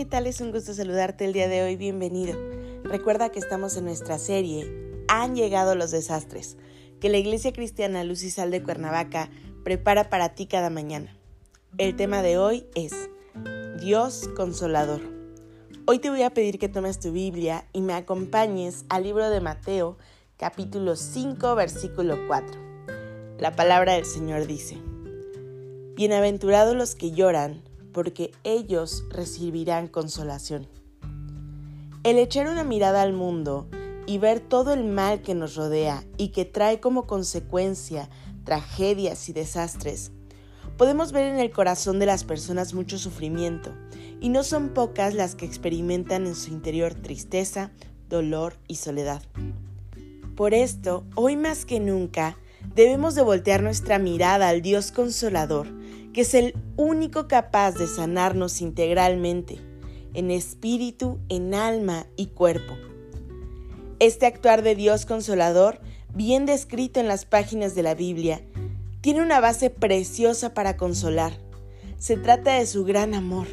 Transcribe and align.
¿Qué 0.00 0.06
tal? 0.06 0.26
Es 0.26 0.40
un 0.40 0.50
gusto 0.50 0.72
saludarte 0.72 1.26
el 1.26 1.34
día 1.34 1.46
de 1.46 1.62
hoy. 1.62 1.76
Bienvenido. 1.76 2.32
Recuerda 2.84 3.28
que 3.28 3.38
estamos 3.38 3.76
en 3.76 3.84
nuestra 3.84 4.18
serie 4.18 4.66
Han 5.08 5.34
llegado 5.34 5.74
los 5.74 5.90
desastres, 5.90 6.56
que 7.00 7.10
la 7.10 7.18
Iglesia 7.18 7.52
Cristiana 7.52 8.02
Luz 8.02 8.22
y 8.22 8.30
Sal 8.30 8.50
de 8.50 8.62
Cuernavaca 8.62 9.28
prepara 9.62 10.08
para 10.08 10.30
ti 10.30 10.46
cada 10.46 10.70
mañana. 10.70 11.14
El 11.76 11.96
tema 11.96 12.22
de 12.22 12.38
hoy 12.38 12.64
es 12.74 12.94
Dios 13.78 14.26
Consolador. 14.34 15.02
Hoy 15.84 15.98
te 15.98 16.08
voy 16.08 16.22
a 16.22 16.32
pedir 16.32 16.58
que 16.58 16.70
tomes 16.70 16.98
tu 16.98 17.12
Biblia 17.12 17.66
y 17.74 17.82
me 17.82 17.92
acompañes 17.92 18.86
al 18.88 19.02
libro 19.02 19.28
de 19.28 19.42
Mateo, 19.42 19.98
capítulo 20.38 20.96
5, 20.96 21.54
versículo 21.56 22.16
4. 22.26 23.36
La 23.38 23.54
palabra 23.54 23.92
del 23.92 24.06
Señor 24.06 24.46
dice, 24.46 24.78
Bienaventurados 25.94 26.74
los 26.74 26.94
que 26.94 27.10
lloran, 27.10 27.62
porque 27.92 28.32
ellos 28.44 29.04
recibirán 29.10 29.88
consolación. 29.88 30.66
El 32.02 32.18
echar 32.18 32.48
una 32.48 32.64
mirada 32.64 33.02
al 33.02 33.12
mundo 33.12 33.68
y 34.06 34.18
ver 34.18 34.40
todo 34.40 34.72
el 34.72 34.84
mal 34.84 35.22
que 35.22 35.34
nos 35.34 35.54
rodea 35.54 36.04
y 36.16 36.28
que 36.28 36.44
trae 36.44 36.80
como 36.80 37.06
consecuencia 37.06 38.08
tragedias 38.44 39.28
y 39.28 39.32
desastres, 39.32 40.12
podemos 40.76 41.12
ver 41.12 41.24
en 41.24 41.38
el 41.38 41.50
corazón 41.50 41.98
de 41.98 42.06
las 42.06 42.24
personas 42.24 42.72
mucho 42.72 42.98
sufrimiento, 42.98 43.70
y 44.20 44.30
no 44.30 44.42
son 44.42 44.70
pocas 44.70 45.14
las 45.14 45.34
que 45.34 45.46
experimentan 45.46 46.26
en 46.26 46.34
su 46.34 46.50
interior 46.50 46.94
tristeza, 46.94 47.70
dolor 48.08 48.56
y 48.66 48.76
soledad. 48.76 49.22
Por 50.36 50.54
esto, 50.54 51.04
hoy 51.16 51.36
más 51.36 51.66
que 51.66 51.80
nunca, 51.80 52.36
debemos 52.74 53.14
de 53.14 53.22
voltear 53.22 53.62
nuestra 53.62 53.98
mirada 53.98 54.48
al 54.48 54.62
Dios 54.62 54.92
consolador, 54.92 55.68
que 56.12 56.22
es 56.22 56.34
el 56.34 56.54
único 56.76 57.28
capaz 57.28 57.72
de 57.72 57.86
sanarnos 57.86 58.60
integralmente, 58.60 59.58
en 60.14 60.30
espíritu, 60.30 61.18
en 61.28 61.54
alma 61.54 62.06
y 62.16 62.26
cuerpo. 62.26 62.74
Este 63.98 64.26
actuar 64.26 64.62
de 64.62 64.74
Dios 64.74 65.06
consolador, 65.06 65.80
bien 66.14 66.46
descrito 66.46 67.00
en 67.00 67.08
las 67.08 67.24
páginas 67.24 67.74
de 67.74 67.82
la 67.82 67.94
Biblia, 67.94 68.40
tiene 69.00 69.22
una 69.22 69.40
base 69.40 69.70
preciosa 69.70 70.54
para 70.54 70.76
consolar. 70.76 71.32
Se 71.98 72.16
trata 72.16 72.54
de 72.58 72.66
su 72.66 72.84
gran 72.84 73.14
amor. 73.14 73.46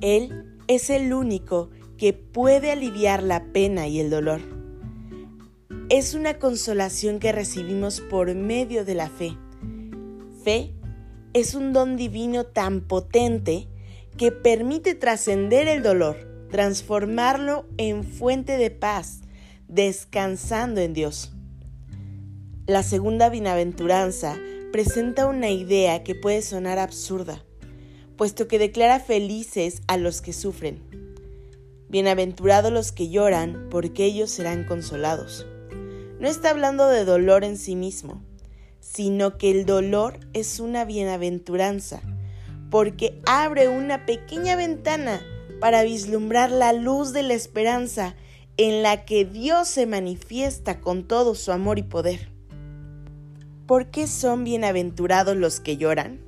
Él 0.00 0.56
es 0.68 0.90
el 0.90 1.12
único 1.12 1.70
que 1.96 2.12
puede 2.12 2.70
aliviar 2.70 3.22
la 3.22 3.52
pena 3.52 3.88
y 3.88 4.00
el 4.00 4.10
dolor. 4.10 4.57
Es 5.90 6.12
una 6.12 6.38
consolación 6.38 7.18
que 7.18 7.32
recibimos 7.32 8.02
por 8.02 8.34
medio 8.34 8.84
de 8.84 8.94
la 8.94 9.08
fe. 9.08 9.38
Fe 10.44 10.74
es 11.32 11.54
un 11.54 11.72
don 11.72 11.96
divino 11.96 12.44
tan 12.44 12.82
potente 12.82 13.68
que 14.18 14.30
permite 14.30 14.94
trascender 14.94 15.66
el 15.66 15.82
dolor, 15.82 16.46
transformarlo 16.50 17.64
en 17.78 18.04
fuente 18.04 18.58
de 18.58 18.70
paz, 18.70 19.22
descansando 19.66 20.82
en 20.82 20.92
Dios. 20.92 21.32
La 22.66 22.82
segunda 22.82 23.30
bienaventuranza 23.30 24.38
presenta 24.72 25.26
una 25.26 25.48
idea 25.48 26.04
que 26.04 26.14
puede 26.14 26.42
sonar 26.42 26.78
absurda, 26.78 27.42
puesto 28.18 28.46
que 28.46 28.58
declara 28.58 29.00
felices 29.00 29.80
a 29.86 29.96
los 29.96 30.20
que 30.20 30.34
sufren. 30.34 30.82
Bienaventurados 31.88 32.70
los 32.70 32.92
que 32.92 33.08
lloran, 33.08 33.68
porque 33.70 34.04
ellos 34.04 34.30
serán 34.30 34.64
consolados. 34.64 35.46
No 36.20 36.26
está 36.26 36.50
hablando 36.50 36.88
de 36.88 37.04
dolor 37.04 37.44
en 37.44 37.56
sí 37.56 37.76
mismo, 37.76 38.22
sino 38.80 39.38
que 39.38 39.50
el 39.52 39.66
dolor 39.66 40.18
es 40.32 40.58
una 40.58 40.84
bienaventuranza, 40.84 42.02
porque 42.70 43.20
abre 43.24 43.68
una 43.68 44.04
pequeña 44.04 44.56
ventana 44.56 45.20
para 45.60 45.84
vislumbrar 45.84 46.50
la 46.50 46.72
luz 46.72 47.12
de 47.12 47.22
la 47.22 47.34
esperanza 47.34 48.16
en 48.56 48.82
la 48.82 49.04
que 49.04 49.24
Dios 49.24 49.68
se 49.68 49.86
manifiesta 49.86 50.80
con 50.80 51.06
todo 51.06 51.36
su 51.36 51.52
amor 51.52 51.78
y 51.78 51.84
poder. 51.84 52.30
¿Por 53.66 53.90
qué 53.90 54.08
son 54.08 54.42
bienaventurados 54.42 55.36
los 55.36 55.60
que 55.60 55.76
lloran? 55.76 56.20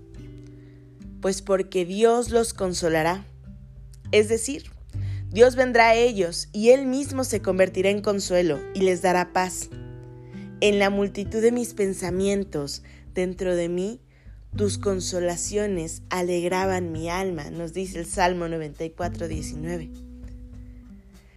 Pues 1.21 1.43
porque 1.43 1.85
Dios 1.85 2.31
los 2.31 2.55
consolará. 2.55 3.25
Es 4.13 4.29
decir, 4.29 4.71
Dios 5.31 5.57
vendrá 5.57 5.89
a 5.89 5.95
ellos 5.95 6.49
y 6.53 6.71
Él 6.71 6.87
mismo 6.87 7.25
se 7.25 7.43
convertirá 7.43 7.91
en 7.91 8.03
consuelo 8.03 8.61
y 8.75 8.83
les 8.83 9.03
dará 9.03 9.33
paz. 9.33 9.71
En 10.63 10.79
la 10.79 10.91
multitud 10.91 11.41
de 11.41 11.53
mis 11.53 11.73
pensamientos 11.73 12.83
dentro 13.15 13.57
de 13.57 13.71
mí, 13.71 13.99
tus 14.55 14.77
consolaciones 14.77 16.03
alegraban 16.11 16.93
mi 16.93 17.09
alma, 17.09 17.49
nos 17.51 17.73
dice 17.73 17.99
el 17.99 18.05
Salmo 18.05 18.47
94, 18.47 19.27
19. 19.27 19.91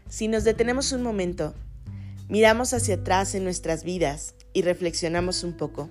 Si 0.09 0.27
nos 0.27 0.43
detenemos 0.43 0.91
un 0.91 1.03
momento, 1.03 1.53
miramos 2.27 2.73
hacia 2.73 2.95
atrás 2.95 3.33
en 3.33 3.45
nuestras 3.45 3.85
vidas 3.85 4.35
y 4.51 4.61
reflexionamos 4.61 5.45
un 5.45 5.55
poco, 5.55 5.89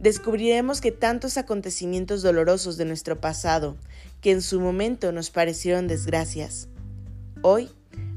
descubriremos 0.00 0.80
que 0.80 0.92
tantos 0.92 1.36
acontecimientos 1.36 2.22
dolorosos 2.22 2.78
de 2.78 2.86
nuestro 2.86 3.20
pasado, 3.20 3.76
que 4.22 4.30
en 4.30 4.40
su 4.40 4.60
momento 4.60 5.12
nos 5.12 5.28
parecieron 5.28 5.88
desgracias, 5.88 6.68
hoy, 7.42 7.68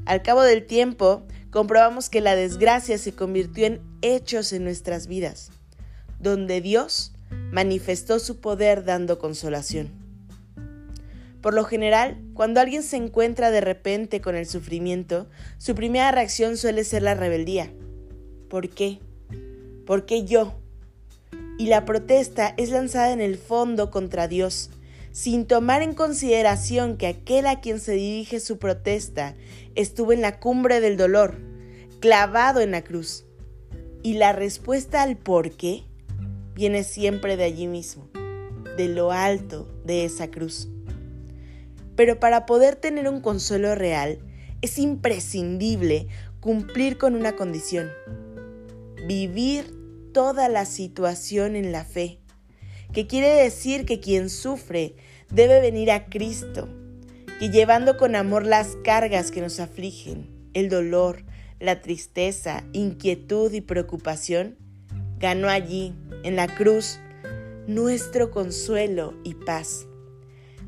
al 0.06 0.22
cabo 0.22 0.40
del 0.40 0.64
tiempo, 0.64 1.26
comprobamos 1.50 2.10
que 2.10 2.20
la 2.20 2.36
desgracia 2.36 2.98
se 2.98 3.12
convirtió 3.12 3.66
en 3.66 3.80
hechos 4.02 4.52
en 4.52 4.64
nuestras 4.64 5.06
vidas, 5.06 5.50
donde 6.18 6.60
Dios 6.60 7.12
manifestó 7.52 8.18
su 8.18 8.40
poder 8.40 8.84
dando 8.84 9.18
consolación. 9.18 9.90
Por 11.40 11.54
lo 11.54 11.64
general, 11.64 12.20
cuando 12.34 12.60
alguien 12.60 12.82
se 12.82 12.96
encuentra 12.96 13.50
de 13.50 13.60
repente 13.60 14.20
con 14.20 14.34
el 14.34 14.46
sufrimiento, 14.46 15.28
su 15.58 15.74
primera 15.74 16.10
reacción 16.10 16.56
suele 16.56 16.82
ser 16.82 17.02
la 17.02 17.14
rebeldía. 17.14 17.70
¿Por 18.50 18.68
qué? 18.68 18.98
¿Por 19.86 20.06
qué 20.06 20.24
yo? 20.24 20.58
Y 21.58 21.66
la 21.66 21.84
protesta 21.84 22.52
es 22.56 22.70
lanzada 22.70 23.12
en 23.12 23.20
el 23.20 23.36
fondo 23.38 23.90
contra 23.90 24.28
Dios, 24.28 24.70
sin 25.16 25.46
tomar 25.46 25.80
en 25.80 25.94
consideración 25.94 26.98
que 26.98 27.06
aquel 27.06 27.46
a 27.46 27.62
quien 27.62 27.80
se 27.80 27.92
dirige 27.92 28.38
su 28.38 28.58
protesta 28.58 29.34
estuvo 29.74 30.12
en 30.12 30.20
la 30.20 30.38
cumbre 30.40 30.82
del 30.82 30.98
dolor, 30.98 31.38
clavado 32.00 32.60
en 32.60 32.72
la 32.72 32.84
cruz. 32.84 33.24
Y 34.02 34.18
la 34.18 34.34
respuesta 34.34 35.00
al 35.00 35.16
por 35.16 35.52
qué 35.52 35.84
viene 36.54 36.84
siempre 36.84 37.38
de 37.38 37.44
allí 37.44 37.66
mismo, 37.66 38.10
de 38.76 38.88
lo 38.88 39.10
alto 39.10 39.66
de 39.86 40.04
esa 40.04 40.30
cruz. 40.30 40.68
Pero 41.96 42.20
para 42.20 42.44
poder 42.44 42.76
tener 42.76 43.08
un 43.08 43.22
consuelo 43.22 43.74
real, 43.74 44.18
es 44.60 44.78
imprescindible 44.78 46.08
cumplir 46.40 46.98
con 46.98 47.14
una 47.14 47.36
condición, 47.36 47.88
vivir 49.06 49.74
toda 50.12 50.50
la 50.50 50.66
situación 50.66 51.56
en 51.56 51.72
la 51.72 51.86
fe 51.86 52.20
que 52.92 53.06
quiere 53.06 53.28
decir 53.28 53.84
que 53.84 54.00
quien 54.00 54.30
sufre 54.30 54.96
debe 55.30 55.60
venir 55.60 55.90
a 55.90 56.06
Cristo, 56.06 56.68
que 57.38 57.50
llevando 57.50 57.96
con 57.96 58.14
amor 58.14 58.46
las 58.46 58.76
cargas 58.84 59.30
que 59.30 59.40
nos 59.40 59.60
afligen, 59.60 60.30
el 60.54 60.68
dolor, 60.68 61.24
la 61.60 61.80
tristeza, 61.80 62.64
inquietud 62.72 63.52
y 63.52 63.60
preocupación, 63.60 64.56
ganó 65.18 65.48
allí, 65.48 65.94
en 66.22 66.36
la 66.36 66.48
cruz, 66.48 66.98
nuestro 67.66 68.30
consuelo 68.30 69.14
y 69.24 69.34
paz. 69.34 69.86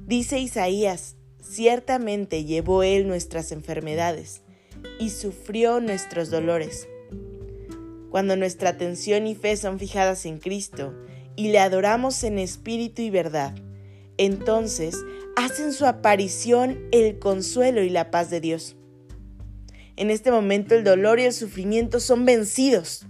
Dice 0.06 0.38
Isaías, 0.38 1.16
ciertamente 1.42 2.44
llevó 2.44 2.82
Él 2.82 3.06
nuestras 3.06 3.52
enfermedades 3.52 4.42
y 4.98 5.10
sufrió 5.10 5.80
nuestros 5.80 6.30
dolores. 6.30 6.88
Cuando 8.10 8.36
nuestra 8.36 8.70
atención 8.70 9.26
y 9.26 9.34
fe 9.34 9.56
son 9.56 9.78
fijadas 9.78 10.24
en 10.24 10.38
Cristo, 10.38 10.94
y 11.38 11.52
le 11.52 11.60
adoramos 11.60 12.24
en 12.24 12.36
espíritu 12.36 13.00
y 13.00 13.10
verdad, 13.10 13.54
entonces 14.16 14.96
hacen 15.36 15.72
su 15.72 15.86
aparición 15.86 16.80
el 16.90 17.20
consuelo 17.20 17.80
y 17.80 17.90
la 17.90 18.10
paz 18.10 18.28
de 18.28 18.40
Dios. 18.40 18.74
En 19.94 20.10
este 20.10 20.32
momento 20.32 20.74
el 20.74 20.82
dolor 20.82 21.20
y 21.20 21.26
el 21.26 21.32
sufrimiento 21.32 22.00
son 22.00 22.24
vencidos 22.24 23.06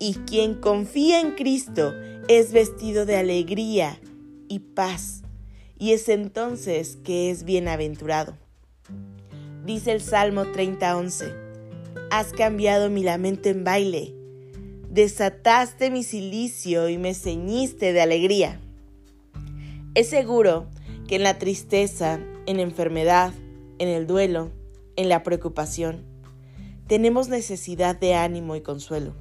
y 0.00 0.14
quien 0.26 0.54
confía 0.54 1.20
en 1.20 1.36
Cristo 1.36 1.94
es 2.26 2.50
vestido 2.50 3.06
de 3.06 3.16
alegría 3.16 4.00
y 4.48 4.58
paz 4.58 5.22
y 5.78 5.92
es 5.92 6.08
entonces 6.08 6.98
que 7.04 7.30
es 7.30 7.44
bienaventurado. 7.44 8.36
Dice 9.64 9.92
el 9.92 10.00
Salmo 10.00 10.46
30:11, 10.46 11.32
Has 12.10 12.32
cambiado 12.32 12.90
mi 12.90 13.04
lamento 13.04 13.48
en 13.48 13.62
baile, 13.62 14.16
desataste 14.92 15.90
mi 15.90 16.02
silicio 16.02 16.90
y 16.90 16.98
me 16.98 17.14
ceñiste 17.14 17.94
de 17.94 18.02
alegría. 18.02 18.60
Es 19.94 20.10
seguro 20.10 20.66
que 21.08 21.16
en 21.16 21.22
la 21.22 21.38
tristeza, 21.38 22.20
en 22.44 22.58
la 22.58 22.62
enfermedad, 22.62 23.32
en 23.78 23.88
el 23.88 24.06
duelo, 24.06 24.50
en 24.96 25.08
la 25.08 25.22
preocupación, 25.22 26.04
tenemos 26.88 27.28
necesidad 27.28 27.98
de 27.98 28.14
ánimo 28.14 28.54
y 28.54 28.60
consuelo. 28.60 29.14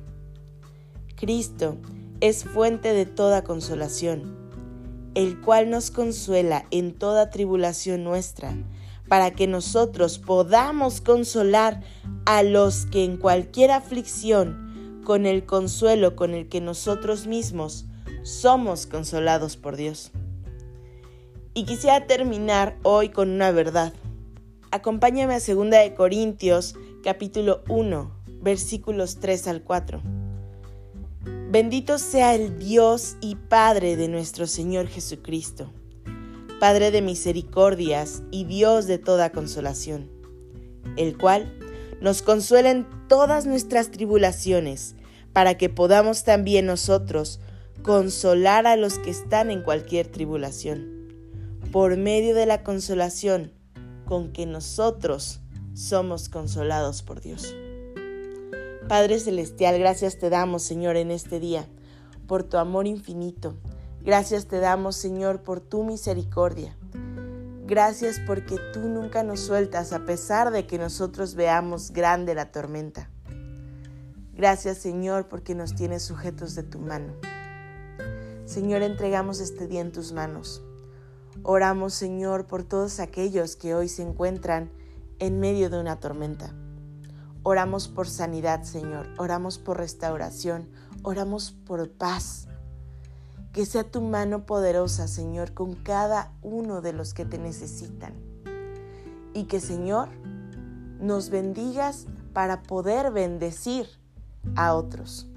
Cristo 1.15 1.77
es 2.19 2.43
fuente 2.43 2.93
de 2.93 3.05
toda 3.05 3.45
consolación, 3.45 4.35
el 5.15 5.39
cual 5.39 5.69
nos 5.69 5.89
consuela 5.89 6.65
en 6.71 6.91
toda 6.91 7.29
tribulación 7.29 8.03
nuestra, 8.03 8.57
para 9.07 9.31
que 9.31 9.47
nosotros 9.47 10.19
podamos 10.19 10.99
consolar 10.99 11.81
a 12.25 12.43
los 12.43 12.85
que 12.87 13.05
en 13.05 13.15
cualquier 13.15 13.71
aflicción, 13.71 14.60
con 15.03 15.25
el 15.25 15.45
consuelo 15.45 16.15
con 16.15 16.33
el 16.33 16.47
que 16.49 16.61
nosotros 16.61 17.27
mismos 17.27 17.85
somos 18.23 18.85
consolados 18.85 19.57
por 19.57 19.75
Dios. 19.75 20.11
Y 21.53 21.65
quisiera 21.65 22.07
terminar 22.07 22.77
hoy 22.83 23.09
con 23.09 23.29
una 23.29 23.51
verdad. 23.51 23.93
Acompáñame 24.71 25.33
a 25.33 25.39
2 25.39 25.69
de 25.69 25.93
Corintios 25.95 26.75
capítulo 27.03 27.61
1, 27.67 28.11
versículos 28.41 29.19
3 29.19 29.47
al 29.47 29.63
4. 29.63 30.01
Bendito 31.49 31.97
sea 31.97 32.33
el 32.35 32.57
Dios 32.57 33.17
y 33.19 33.35
Padre 33.35 33.97
de 33.97 34.07
nuestro 34.07 34.47
Señor 34.47 34.87
Jesucristo, 34.87 35.69
Padre 36.61 36.91
de 36.91 37.01
misericordias 37.01 38.23
y 38.31 38.45
Dios 38.45 38.87
de 38.87 38.99
toda 38.99 39.33
consolación, 39.33 40.09
el 40.95 41.17
cual 41.17 41.53
nos 42.01 42.21
consuela 42.21 42.71
en 42.71 42.87
todas 43.07 43.45
nuestras 43.45 43.91
tribulaciones, 43.91 44.95
para 45.33 45.57
que 45.57 45.69
podamos 45.69 46.23
también 46.23 46.65
nosotros 46.65 47.39
consolar 47.83 48.67
a 48.67 48.75
los 48.75 48.99
que 48.99 49.11
están 49.11 49.49
en 49.49 49.61
cualquier 49.61 50.07
tribulación, 50.07 51.07
por 51.71 51.95
medio 51.95 52.35
de 52.35 52.45
la 52.45 52.63
consolación 52.63 53.53
con 54.05 54.33
que 54.33 54.45
nosotros 54.45 55.39
somos 55.73 56.27
consolados 56.27 57.01
por 57.01 57.21
Dios. 57.21 57.55
Padre 58.87 59.19
Celestial, 59.19 59.79
gracias 59.79 60.17
te 60.17 60.29
damos, 60.29 60.63
Señor, 60.63 60.97
en 60.97 61.11
este 61.11 61.39
día, 61.39 61.65
por 62.27 62.43
tu 62.43 62.57
amor 62.57 62.87
infinito. 62.87 63.55
Gracias 64.03 64.47
te 64.47 64.59
damos, 64.59 64.95
Señor, 64.95 65.43
por 65.43 65.61
tu 65.61 65.83
misericordia. 65.83 66.75
Gracias 67.71 68.19
porque 68.27 68.57
tú 68.73 68.81
nunca 68.81 69.23
nos 69.23 69.39
sueltas 69.39 69.93
a 69.93 70.05
pesar 70.05 70.51
de 70.51 70.67
que 70.67 70.77
nosotros 70.77 71.35
veamos 71.35 71.91
grande 71.91 72.35
la 72.35 72.51
tormenta. 72.51 73.09
Gracias, 74.33 74.77
Señor, 74.79 75.29
porque 75.29 75.55
nos 75.55 75.73
tienes 75.73 76.03
sujetos 76.03 76.53
de 76.53 76.63
tu 76.63 76.79
mano. 76.79 77.13
Señor, 78.43 78.81
entregamos 78.81 79.39
este 79.39 79.67
día 79.67 79.79
en 79.79 79.93
tus 79.93 80.11
manos. 80.11 80.61
Oramos, 81.43 81.93
Señor, 81.93 82.45
por 82.45 82.65
todos 82.65 82.99
aquellos 82.99 83.55
que 83.55 83.73
hoy 83.73 83.87
se 83.87 84.01
encuentran 84.01 84.69
en 85.19 85.39
medio 85.39 85.69
de 85.69 85.79
una 85.79 85.97
tormenta. 85.97 86.53
Oramos 87.41 87.87
por 87.87 88.09
sanidad, 88.09 88.63
Señor. 88.63 89.07
Oramos 89.17 89.59
por 89.59 89.77
restauración. 89.77 90.67
Oramos 91.03 91.53
por 91.53 91.89
paz. 91.89 92.49
Que 93.53 93.65
sea 93.65 93.83
tu 93.83 94.01
mano 94.01 94.45
poderosa, 94.45 95.07
Señor, 95.07 95.53
con 95.53 95.75
cada 95.75 96.31
uno 96.41 96.81
de 96.81 96.93
los 96.93 97.13
que 97.13 97.25
te 97.25 97.37
necesitan. 97.37 98.13
Y 99.33 99.45
que, 99.45 99.59
Señor, 99.59 100.09
nos 100.99 101.29
bendigas 101.29 102.05
para 102.33 102.63
poder 102.63 103.11
bendecir 103.11 103.87
a 104.55 104.73
otros. 104.73 105.27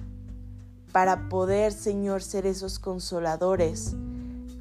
Para 0.92 1.28
poder, 1.28 1.72
Señor, 1.72 2.22
ser 2.22 2.46
esos 2.46 2.78
consoladores 2.78 3.94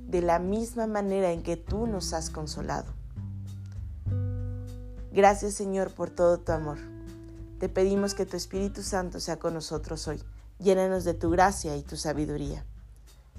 de 0.08 0.22
la 0.22 0.40
misma 0.40 0.88
manera 0.88 1.32
en 1.32 1.42
que 1.44 1.58
tú 1.58 1.88
nos 1.88 2.14
has 2.14 2.30
consolado. 2.30 2.94
Gracias 5.12 5.54
Señor 5.54 5.92
por 5.92 6.10
todo 6.10 6.40
tu 6.40 6.52
amor. 6.52 6.78
Te 7.60 7.70
pedimos 7.70 8.16
que 8.16 8.26
tu 8.26 8.36
Espíritu 8.36 8.82
Santo 8.82 9.20
sea 9.20 9.38
con 9.38 9.54
nosotros 9.54 10.08
hoy. 10.08 10.20
Llénanos 10.60 11.04
de 11.04 11.14
tu 11.14 11.30
gracia 11.30 11.76
y 11.78 11.84
tu 11.84 11.98
sabiduría. 11.98 12.66